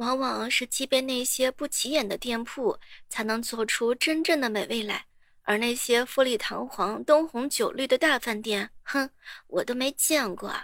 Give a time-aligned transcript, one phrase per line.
[0.00, 2.78] 往往是即便那些不起眼的店铺，
[3.10, 5.04] 才能做出真正的美味来。
[5.42, 9.10] 而那些富丽堂皇、灯红酒绿的大饭店，哼，
[9.46, 10.58] 我都没见过。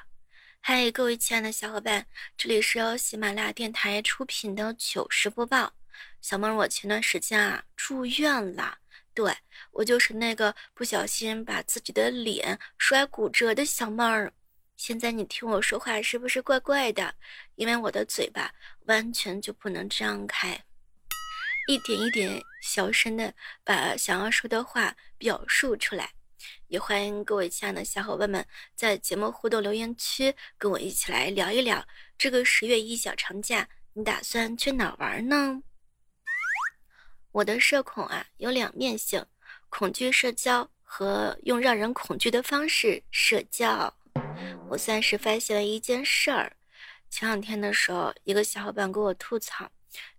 [0.60, 2.06] 嗨，各位亲爱的小伙伴，
[2.38, 5.70] 这里是由喜马拉雅电台出品的糗事播报。
[6.22, 8.78] 小妹儿，我前段时间啊住院了，
[9.12, 9.36] 对
[9.70, 14.32] 我就是那个不小心把自己的脸摔骨折的小妹儿。
[14.76, 17.14] 现在你听我说话是不是怪怪的？
[17.54, 18.52] 因为我的嘴巴
[18.84, 20.62] 完全就不能张开。
[21.66, 23.32] 一点一点小声的
[23.64, 26.12] 把想要说的话表述出来，
[26.68, 31.84] 也欢迎各位亲爱的小伙伴们在节目互动留言区跟我一起来聊一聊
[32.18, 35.62] 这个十月一小长假，你打算去哪玩呢？
[37.32, 39.24] 我的社恐啊有两面性，
[39.70, 43.92] 恐惧社交和用让人恐惧的方式社交。
[44.68, 46.56] 我算是发现了一件事儿，
[47.08, 49.70] 前两天的时候，一个小伙伴给我吐槽。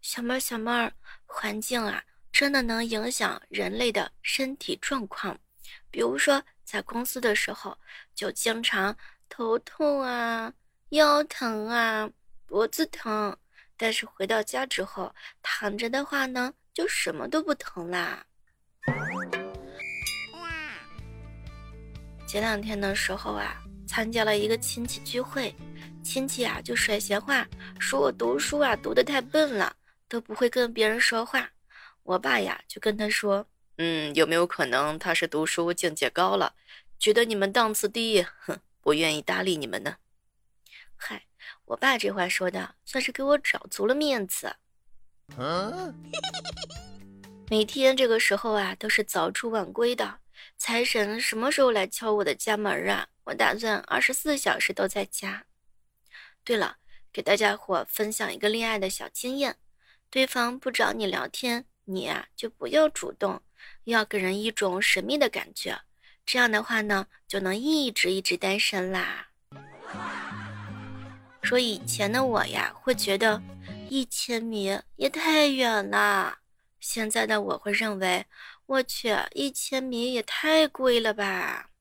[0.01, 0.91] 小妹儿，小妹儿，
[1.25, 5.37] 环境啊，真的能影响人类的身体状况。
[5.91, 7.77] 比如说，在公司的时候，
[8.15, 8.95] 就经常
[9.29, 10.51] 头痛啊、
[10.89, 12.09] 腰疼啊、
[12.45, 13.31] 脖子疼；
[13.75, 18.25] 但是回到家之后，躺着的话呢，就什么都不疼啦。
[22.27, 25.55] 前两天的时候啊，参加了一个亲戚聚会。
[26.03, 27.47] 亲戚啊，就甩闲话，
[27.79, 29.75] 说我读书啊读得太笨了，
[30.07, 31.49] 都不会跟别人说话。
[32.03, 33.45] 我爸呀，就跟他说
[33.77, 36.53] ：“嗯，有没有可能他是读书境界高了，
[36.99, 39.97] 觉得你们档次低，哼，不愿意搭理你们呢？”
[40.95, 41.25] 嗨，
[41.65, 44.55] 我爸这话说的，算是给我找足了面子。
[47.49, 50.19] 每天这个时候啊，都是早出晚归的。
[50.57, 53.07] 财神什么时候来敲我的家门啊？
[53.27, 55.45] 我打算二十四小时都在家。
[56.45, 56.77] 对了，
[57.11, 59.57] 给大家伙分享一个恋爱的小经验：
[60.09, 63.41] 对方不找你聊天，你呀就不要主动，
[63.83, 65.81] 要给人一种神秘的感觉。
[66.25, 69.27] 这样的话呢，就能一直一直单身啦。
[71.41, 73.41] 说以前的我呀，会觉得
[73.89, 76.39] 一千米也太远了；
[76.79, 78.25] 现在的我会认为，
[78.67, 81.71] 我去，一千米也太贵了吧。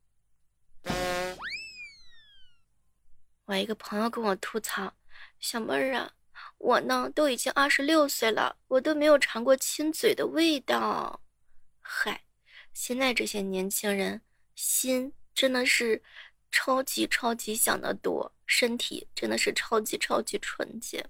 [3.46, 4.92] 我一个朋友跟我吐槽
[5.38, 6.10] ：“小妹儿啊，
[6.58, 11.20] 我呢都已经二十六岁了，我都没有尝过亲嘴的味道。”
[11.80, 12.22] 嗨，
[12.72, 14.20] 现在这些年轻人
[14.56, 16.02] 心真的是
[16.50, 21.06] 超级超级想的多，身体真的是超级超级纯洁。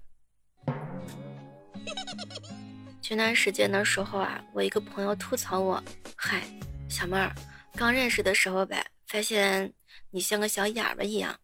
[3.01, 5.83] 前段时间的时候啊，我一个朋友吐槽我
[6.15, 6.43] ：“嗨，
[6.87, 7.33] 小妹儿，
[7.73, 9.73] 刚认识的时候呗，发现
[10.11, 11.35] 你像个小哑巴一样。”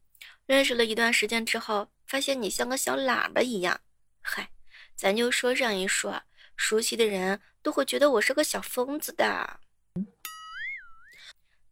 [0.46, 3.80] 认识了一段时间之后，发现你像个小喇叭一样。
[4.22, 4.50] 嗨，
[4.96, 6.24] 咱就说上一说，
[6.58, 9.60] 熟悉的人都会觉得我是个小疯子的。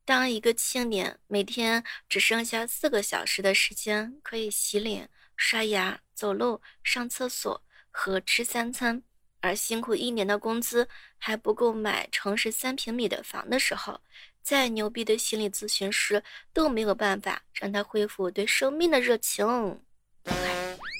[0.05, 9.03] 当一个青年每天只剩下四个小时的时间可以洗脸、刷牙、走路、上厕所和吃三餐，
[9.41, 10.88] 而辛苦一年的工资
[11.18, 14.00] 还不够买城市三平米的房的时候，
[14.41, 19.81] 再牛逼的心理咨询师都没有办法让他恢复对生命的热情，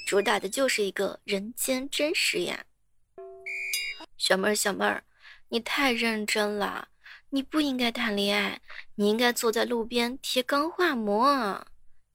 [0.06, 2.64] 主打的就是一个人间真实呀！
[4.18, 5.02] 小妹儿，小妹儿，
[5.48, 6.88] 你太认真了，
[7.30, 8.60] 你不应该谈恋爱，
[8.96, 11.64] 你应该坐在路边贴钢化膜。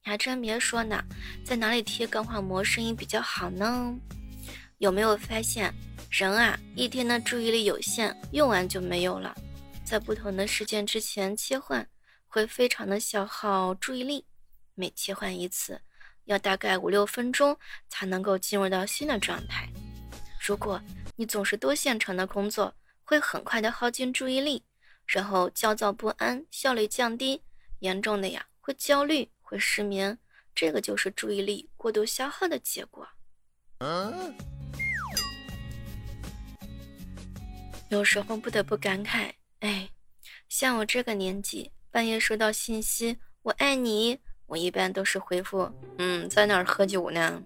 [0.04, 1.04] 你还真别说呢，
[1.44, 3.94] 在哪里贴钢化膜声音比较好呢？
[4.78, 5.74] 有没有发现，
[6.10, 9.34] 人啊，一天的注意力有限，用完就没有了。
[9.84, 11.86] 在不同的事件之前切换，
[12.26, 14.24] 会非常的消耗注意力。
[14.74, 15.80] 每切换一次，
[16.24, 17.56] 要大概五六分钟
[17.88, 19.68] 才能够进入到新的状态。
[20.40, 20.80] 如果
[21.16, 24.62] 你总是多线程的工作，会很快的耗尽注意力，
[25.06, 27.42] 然后焦躁不安，效率降低，
[27.80, 30.18] 严重的呀会焦虑，会失眠。
[30.54, 33.06] 这个就是注意力过度消耗的结果。
[37.88, 39.32] 有时候不得不感慨。
[39.60, 39.88] 哎，
[40.48, 47.42] 像我这个年纪，半夜收到信息“我爱你”，我一般都是回复“嗯，在哪儿喝酒呢？”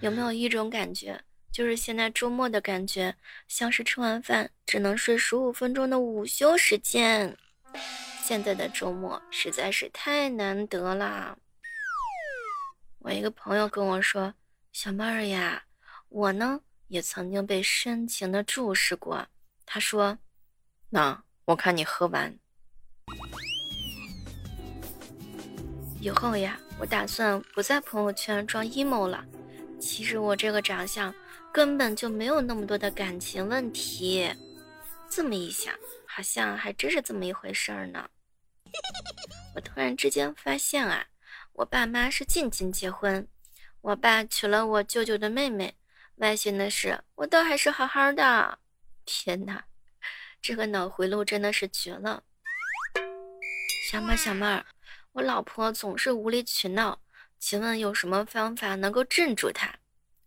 [0.00, 1.22] 有没有一种感觉，
[1.52, 3.14] 就是现在周末的感觉，
[3.46, 7.36] 像是吃完饭只能睡十五分钟的午休时间？
[8.22, 11.38] 现在的周末实在是太难得了。
[13.00, 14.32] 我一个朋友跟我说
[14.72, 15.64] ：“小妹儿呀，
[16.08, 19.26] 我呢也曾经被深情的注视过。”
[19.66, 20.18] 他说。
[20.90, 22.32] 那我看你喝完
[26.00, 29.24] 以后呀，我打算不在朋友圈装 emo 了，
[29.80, 31.12] 其实我这个长相
[31.52, 34.32] 根本就没有那么多的感情问题。
[35.10, 35.74] 这么一想，
[36.06, 38.08] 好像还真是这么一回事儿呢。
[39.56, 41.04] 我突然之间发现啊，
[41.54, 43.26] 我爸妈是近亲结婚，
[43.80, 45.74] 我爸娶了我舅舅的妹妹。
[46.16, 48.58] 外寻的是，我倒还是好好的。
[49.04, 49.64] 天哪，
[50.40, 52.22] 这个脑回路真的是绝了！
[53.90, 54.64] 小妹儿，小妹儿，
[55.12, 57.00] 我老婆总是无理取闹，
[57.38, 59.74] 请问有什么方法能够镇住她？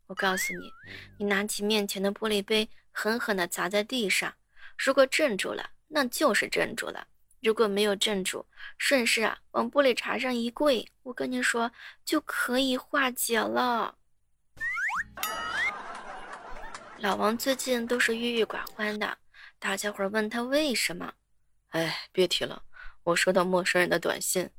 [0.08, 0.72] 我告诉你，
[1.18, 4.34] 你拿起面前的玻璃杯，狠狠地砸在地上。
[4.78, 7.08] 如果镇住了，那就是镇住了；
[7.42, 8.46] 如果没有镇住，
[8.78, 11.72] 顺势啊往玻璃碴上一跪，我跟你说，
[12.06, 13.97] 就可以化解了。
[17.00, 19.20] 老王最近都是郁郁寡欢的，
[19.60, 21.14] 大家伙问他为什么？
[21.70, 22.64] 哎，别提了，
[23.04, 24.50] 我收到陌生人的短信，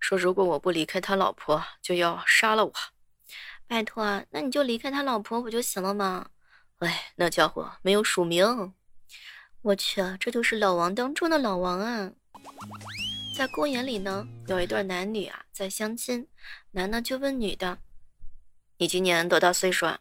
[0.00, 2.72] 说如果我不离开他老婆，就要杀了我。
[3.68, 6.30] 拜托，那你就离开他老婆不就行了吗？
[6.78, 8.74] 哎，那家伙没有署名。
[9.62, 12.10] 我去，这就是老王当中的老王啊！
[13.38, 16.26] 在公园里呢，有一对男女啊在相亲，
[16.72, 17.78] 男的就问女的
[18.78, 20.00] ：“你今年多大岁数啊？”“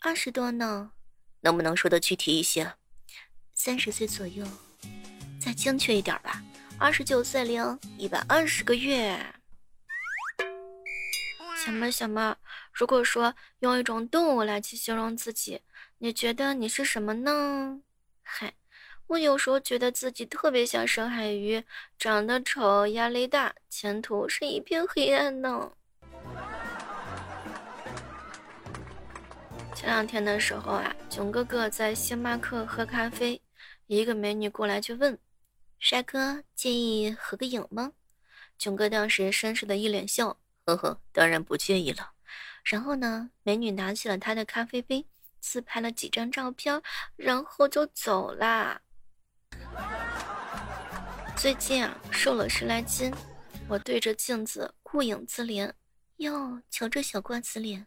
[0.00, 0.92] 二十多呢。”
[1.42, 2.72] 能不能说的具体一些？
[3.54, 4.46] 三十岁左右，
[5.40, 6.42] 再精确一点吧。
[6.78, 9.18] 二十九岁零一百二十个月。
[11.64, 12.34] 小妹，小妹，
[12.72, 15.60] 如果说用一种动物来去形容自己，
[15.98, 17.80] 你觉得你是什么呢？
[18.22, 18.54] 嗨，
[19.06, 21.62] 我有时候觉得自己特别像深海鱼，
[21.98, 25.72] 长得丑，压力大，前途是一片黑暗呢。
[29.82, 33.42] 前两天的时候啊，囧哥哥在星巴克喝咖啡，
[33.88, 35.18] 一个美女过来就问
[35.80, 37.92] ：“帅哥，介意合个影吗？”
[38.56, 42.12] 囧哥当时绅士的一脸笑，呵呵，当然不介意了。
[42.62, 45.04] 然后呢，美女拿起了他的咖啡杯，
[45.40, 46.80] 自拍了几张照片，
[47.16, 48.80] 然后就走啦。
[51.36, 53.12] 最近啊，瘦了十来斤，
[53.66, 55.72] 我对着镜子顾影自怜，
[56.18, 57.84] 哟，瞧这小瓜子脸。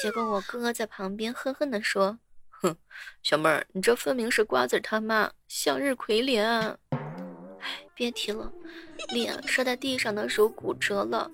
[0.00, 2.18] 结果我哥在旁边恨恨地说
[2.48, 2.76] ：“哼，
[3.22, 6.44] 小妹儿，你这分明是瓜子他妈向日葵脸。”
[7.60, 8.52] 哎，别提了，
[9.12, 11.30] 脸摔在地上的时候骨折了，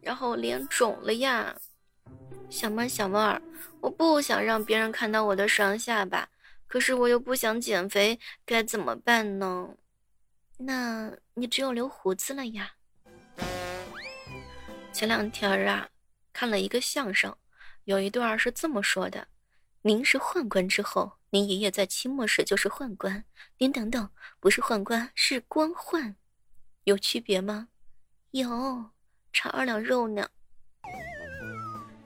[0.00, 1.56] 然后脸肿了呀。
[2.48, 3.42] 小妹儿，小妹儿，
[3.80, 6.28] 我不想让别人看到我的双下巴，
[6.68, 9.70] 可是我又不想减肥，该怎么办呢？
[10.58, 12.74] 那你只有留胡子了呀。
[14.92, 15.88] 前两天啊，
[16.32, 17.34] 看了一个相声。
[17.84, 19.26] 有一段是这么说的
[19.82, 23.24] ：“您是宦官之后，您爷爷在清末时就是宦官。
[23.58, 24.08] 您等等，
[24.38, 26.14] 不是宦官，是官宦，
[26.84, 27.68] 有区别吗？
[28.30, 28.90] 有，
[29.32, 30.28] 差二两肉呢。”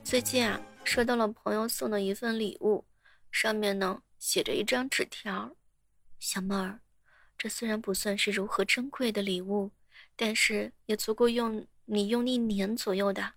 [0.03, 2.87] 最近啊，收到了朋友送的一份礼物，
[3.31, 5.55] 上面呢写着一张纸条
[6.19, 6.81] ：“小妹儿，
[7.37, 9.71] 这虽然不算是如何珍贵的礼物，
[10.17, 13.35] 但是也足够用你用一年左右的。”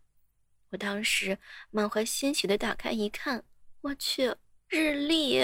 [0.71, 1.36] 我当时
[1.71, 3.44] 满怀欣喜的打开一看，
[3.81, 4.36] 我去，
[4.68, 5.42] 日历！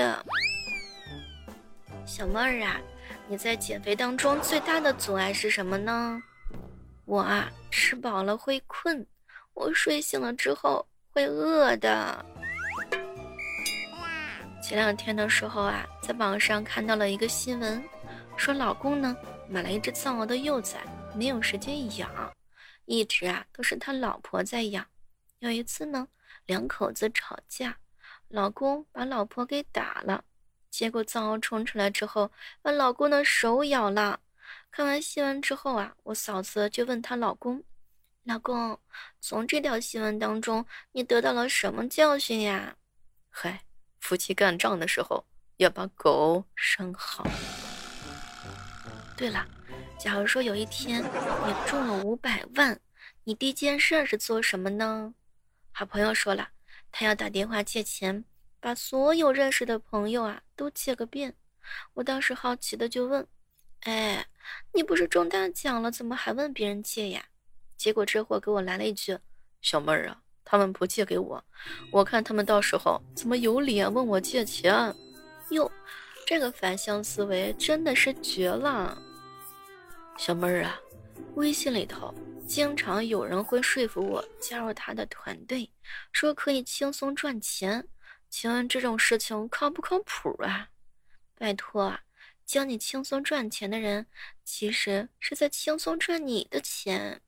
[2.06, 2.80] 小妹儿啊，
[3.28, 6.22] 你在减肥当中最大的阻碍是什么呢？
[7.06, 9.04] 我啊，吃饱了会困，
[9.56, 12.24] 我睡醒了之后会饿的。
[14.62, 17.84] 前两天的时候啊，在网上看到了一个新闻，
[18.38, 19.18] 说老公呢
[19.50, 20.78] 买了一只藏獒的幼崽，
[21.16, 22.32] 没有时间养，
[22.86, 24.86] 一直啊都是他老婆在养。
[25.40, 26.08] 有一次呢，
[26.46, 27.78] 两口子吵架，
[28.30, 30.24] 老公把老婆给打了，
[30.70, 34.20] 结果藏獒冲出来之后，把老公的手咬了。
[34.72, 37.64] 看完新闻之后啊，我嫂子就问她老公
[38.24, 38.80] ：“老公，
[39.22, 42.76] 从这条新闻当中，你得到了什么教训呀？”
[43.30, 43.64] 嗨，
[44.00, 45.26] 夫妻干仗的时候
[45.58, 47.26] 要把狗拴好。
[49.16, 49.46] 对了，
[49.98, 52.80] 假如说有一天你中了五百万，
[53.24, 55.14] 你第一件事是做什么呢？
[55.78, 56.48] 好朋友说了，
[56.90, 58.24] 他要打电话借钱，
[58.62, 61.36] 把所有认识的朋友啊都借个遍。
[61.96, 63.28] 我当时好奇的就问
[63.84, 64.26] ：“哎，
[64.74, 67.26] 你不是中大奖了，怎么还问别人借呀？”
[67.76, 69.20] 结果这货给我来了一句
[69.62, 71.44] ：“小妹儿啊，他们不借给我，
[71.92, 74.96] 我看他们到时候怎么有脸问我借钱？”
[75.52, 75.70] 哟，
[76.26, 78.98] 这个反向思维真的是绝了。
[80.18, 80.80] 小妹儿啊，
[81.36, 82.16] 微信里头。
[82.48, 85.70] 经常有人会说服我加入他的团队，
[86.12, 87.88] 说可以轻松赚钱。
[88.30, 90.70] 请问这种事情靠不靠谱啊？
[91.38, 92.02] 拜托啊，
[92.46, 94.06] 教你轻松赚钱的人，
[94.44, 97.22] 其实是在轻松赚你的钱。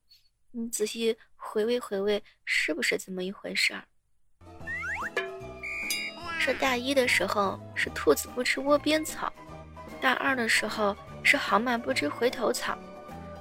[0.52, 3.84] 你仔细回味回味，是不是这么一回事儿？
[6.40, 9.32] 是大一的时候是兔子不吃窝边草，
[10.00, 12.78] 大二的时候是好马不知回头草，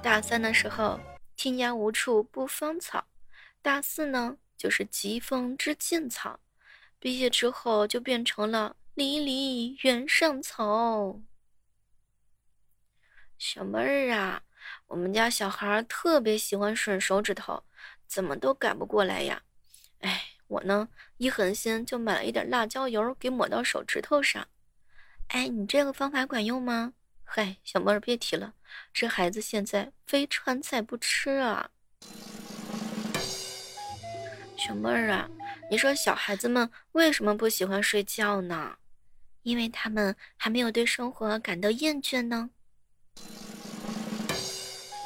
[0.03, 0.99] 大三的时候
[1.37, 3.05] 天涯无处不芳草，
[3.61, 6.39] 大四呢就是疾风知劲草，
[6.99, 11.21] 毕业之后就变成了离离原上草。
[13.37, 14.41] 小妹儿啊，
[14.87, 17.63] 我们家小孩特别喜欢吮手指头，
[18.07, 19.43] 怎么都改不过来呀？
[19.99, 20.33] 哎。
[20.49, 24.47] 我呢，一狠心就买了一点辣椒油，给抹到手指头上。
[25.27, 26.93] 哎，你这个方法管用吗？
[27.29, 28.53] 嗨，小妹儿别提了，
[28.93, 31.69] 这孩子现在非川菜不吃啊。
[34.55, 35.29] 小妹儿啊，
[35.69, 38.77] 你说小孩子们为什么不喜欢睡觉呢？
[39.43, 42.49] 因为他们还没有对生活感到厌倦呢。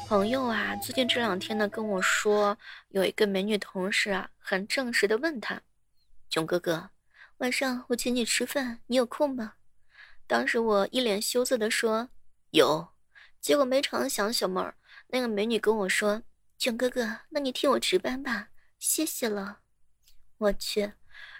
[0.06, 2.56] 朋友啊，最近这两天呢，跟我说
[2.90, 5.60] 有一个美女同事啊，很正式的问他
[6.30, 6.90] ：“囧哥哥，
[7.38, 9.54] 晚上我请你吃饭，你有空吗？”
[10.32, 12.08] 当时我一脸羞涩的说
[12.52, 12.88] ：“有。”
[13.38, 14.74] 结果没成想，小妹儿
[15.08, 16.22] 那个美女跟我说
[16.56, 18.48] ：“囧哥哥，那你替我值班吧，
[18.78, 19.58] 谢谢了。”
[20.40, 20.90] 我去，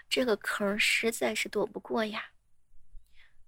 [0.07, 2.23] 这个坑实在是躲不过呀。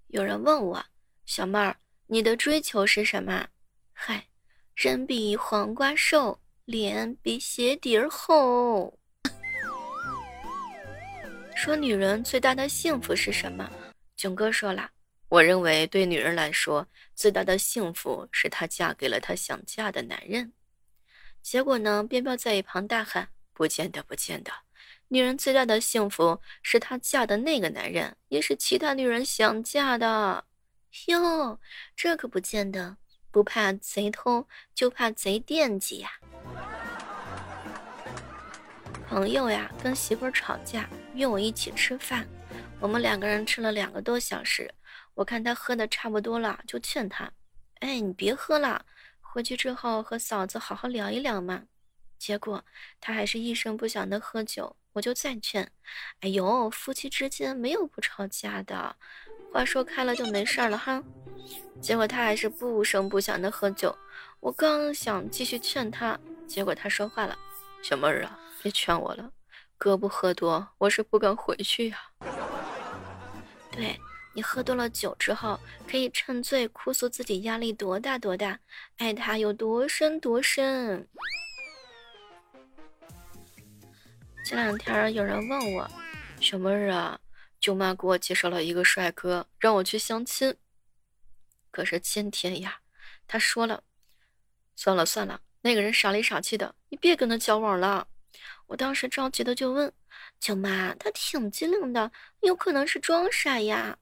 [0.07, 0.83] 有人问我
[1.27, 3.47] ：“小妹儿，你的追求是什么？”
[3.93, 4.25] 嗨。
[4.73, 8.97] 人比黄瓜瘦，脸比鞋底儿厚。
[11.55, 13.71] 说女人最大的幸福是什么？
[14.17, 14.89] 囧哥说了，
[15.27, 20.53] 我认为对女人来说，最大的幸福是她嫁给了她想嫁的男人。
[21.41, 24.51] 结果呢，边彪在一旁大喊：“不见得，不见得！
[25.09, 30.45] 女人最大的幸福是她嫁的那个男人，也是其他女人想嫁的。”
[31.07, 31.59] 哟，
[31.95, 32.97] 这可不见得。
[33.31, 36.09] 不怕贼偷，就怕贼惦记呀。
[39.09, 42.25] 朋友呀，跟媳妇吵架，约我一起吃饭。
[42.79, 44.73] 我们两个人吃了两个多小时，
[45.15, 47.31] 我看他喝的差不多了，就劝他
[47.81, 48.85] ：“哎，你别喝了，
[49.19, 51.63] 回去之后和嫂子好好聊一聊嘛。”
[52.19, 52.63] 结果
[53.01, 55.71] 他还是一声不响的喝酒，我就再劝
[56.21, 58.95] ：“哎呦，夫妻之间没有不吵架的。”
[59.51, 61.01] 话说开了就没事了哈，
[61.81, 63.95] 结果他还是不声不响的喝酒。
[64.41, 67.37] 我刚想继续劝他，结果他说话了
[67.81, 69.31] ：“小妹儿啊，别劝我了，
[69.77, 71.97] 哥不喝多，我是不敢回去呀。
[73.71, 73.97] ”对
[74.35, 75.57] 你喝多了酒之后，
[75.89, 78.59] 可以趁醉哭诉自己压力多大多大，
[78.97, 81.07] 爱他有多深多深。
[84.43, 85.89] 这两天有人问我，
[86.41, 87.19] 小妹儿啊。
[87.61, 90.55] 舅妈给我介绍了一个帅哥，让我去相亲。
[91.71, 92.79] 可是今天呀，
[93.25, 93.81] 他说了，
[94.75, 98.07] 算了算了，那个人傻里傻气的，你别跟他交往了。
[98.67, 99.91] 我当时着急的就问
[100.39, 102.11] 舅妈，他挺机灵的，
[102.41, 103.97] 有可能是装傻呀。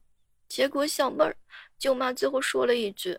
[0.53, 1.35] 结果小妹儿，
[1.79, 3.17] 舅妈最后说了一句：“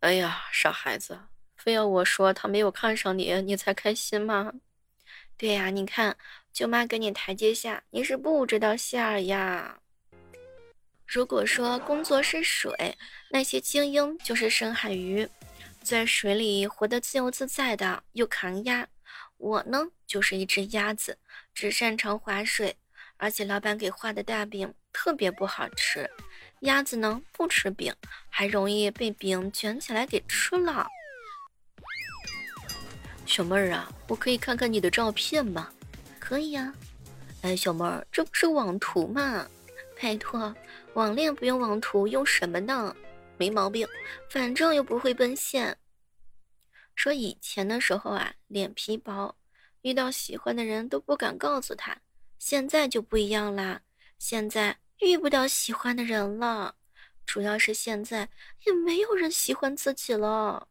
[0.00, 1.20] 哎呀，傻孩子，
[1.54, 4.54] 非要我说他没有看上你，你才开心吗？”
[5.36, 6.16] 对呀，你看。
[6.54, 9.78] 舅妈给你台阶下，你是不知道馅儿呀。
[11.06, 12.96] 如果说工作是水，
[13.28, 15.28] 那些精英就是深海鱼，
[15.82, 18.88] 在水里活得自由自在的，又抗压。
[19.36, 21.18] 我呢，就是一只鸭子，
[21.52, 22.74] 只擅长划水，
[23.18, 26.10] 而且老板给画的大饼特别不好吃。
[26.60, 27.94] 鸭子呢，不吃饼，
[28.28, 30.86] 还容易被饼卷起来给吃了。
[33.26, 35.70] 小妹儿啊，我可以看看你的照片吗？
[36.18, 36.72] 可以呀，
[37.42, 39.46] 哎，小妹儿，这不是网图吗？
[40.00, 40.54] 拜托，
[40.94, 42.94] 网恋不用网图，用什么呢？
[43.36, 43.86] 没毛病，
[44.30, 45.76] 反正又不会奔现。
[46.94, 49.36] 说以前的时候啊，脸皮薄，
[49.82, 51.96] 遇到喜欢的人都不敢告诉他。
[52.38, 53.80] 现在就不一样啦，
[54.18, 56.74] 现在遇不到喜欢的人了，
[57.24, 58.28] 主要是现在
[58.64, 60.68] 也没有人喜欢自己了。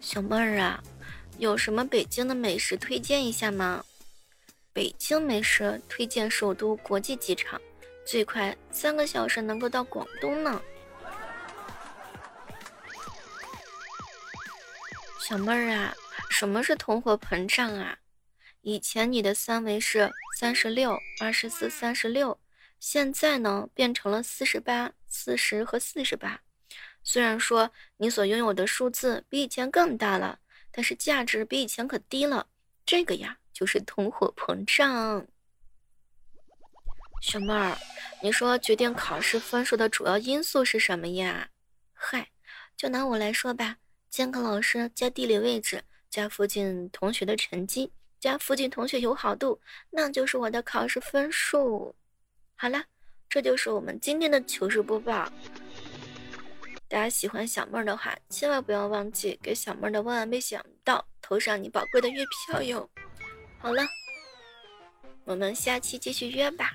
[0.00, 0.82] 小妹儿啊。
[1.38, 3.84] 有什么北京的美食推荐一下吗？
[4.72, 7.60] 北京美食推荐首都国际机场，
[8.04, 10.60] 最快三个小时能够到广东呢。
[15.20, 15.94] 小妹儿啊，
[16.28, 17.96] 什么是通货膨胀啊？
[18.62, 22.38] 以前你的三围是三十六、二十四、三十六，
[22.78, 26.40] 现在呢变成了四十八、四十和四十八。
[27.02, 30.38] 虽然说你所拥有的数字比以前更大了。
[30.70, 32.46] 但是价值比以前可低了，
[32.86, 35.26] 这个呀就是通货膨胀。
[37.20, 37.76] 小妹儿，
[38.22, 41.48] 你说决定考试分数的主要因素是什么呀？
[41.92, 42.28] 嗨，
[42.76, 43.78] 就拿我来说吧，
[44.08, 47.90] 监考老师加地理位置加附近同学的成绩，
[48.20, 49.60] 加附近同学友好度，
[49.90, 51.94] 那就是我的考试分数。
[52.56, 52.84] 好了，
[53.28, 55.30] 这就是我们今天的糗事播报。
[56.88, 62.88] 大家喜欢小妹儿的话，千万不要忘记给小妹儿的万万没想到投上你宝贵的月票哟。
[63.58, 63.82] 好了，
[65.24, 66.72] 我们下期继续约吧。